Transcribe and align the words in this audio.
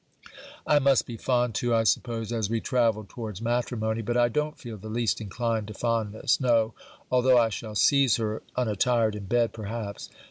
I 0.65 0.79
must 0.79 1.05
be 1.05 1.15
fond 1.15 1.53
too, 1.53 1.75
I 1.75 1.83
suppose, 1.83 2.33
as 2.33 2.49
we 2.49 2.59
travel 2.59 3.05
towards 3.07 3.39
matrimony; 3.39 4.01
but 4.01 4.17
I 4.17 4.29
don't 4.29 4.57
feel 4.57 4.77
the 4.77 4.89
least 4.89 5.21
inclined 5.21 5.67
to 5.67 5.75
fondness! 5.75 6.39
No! 6.41 6.73
although 7.11 7.37
I 7.37 7.49
shall 7.49 7.75
seize 7.75 8.15
her 8.15 8.41
unattired 8.57 9.13
in 9.15 9.25
bed, 9.27 9.53
perhaps. 9.53 10.09